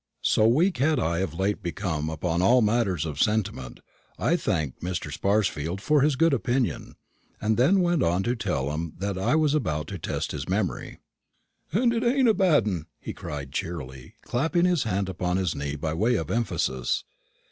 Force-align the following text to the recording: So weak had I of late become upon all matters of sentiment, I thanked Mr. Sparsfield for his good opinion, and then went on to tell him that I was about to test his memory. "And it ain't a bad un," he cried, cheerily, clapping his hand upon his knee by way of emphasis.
So 0.23 0.47
weak 0.47 0.77
had 0.79 0.99
I 0.99 1.19
of 1.19 1.35
late 1.35 1.61
become 1.61 2.09
upon 2.09 2.41
all 2.41 2.63
matters 2.63 3.05
of 3.05 3.21
sentiment, 3.21 3.81
I 4.17 4.35
thanked 4.35 4.81
Mr. 4.81 5.13
Sparsfield 5.13 5.79
for 5.79 6.01
his 6.01 6.15
good 6.15 6.33
opinion, 6.33 6.95
and 7.39 7.55
then 7.55 7.81
went 7.81 8.01
on 8.01 8.23
to 8.23 8.35
tell 8.35 8.71
him 8.71 8.93
that 8.97 9.15
I 9.15 9.35
was 9.35 9.53
about 9.53 9.85
to 9.89 9.99
test 9.99 10.31
his 10.31 10.49
memory. 10.49 10.97
"And 11.71 11.93
it 11.93 12.03
ain't 12.03 12.27
a 12.27 12.33
bad 12.33 12.65
un," 12.67 12.87
he 12.99 13.13
cried, 13.13 13.51
cheerily, 13.51 14.15
clapping 14.23 14.65
his 14.65 14.85
hand 14.85 15.07
upon 15.07 15.37
his 15.37 15.53
knee 15.53 15.75
by 15.75 15.93
way 15.93 16.15
of 16.15 16.31
emphasis. 16.31 17.03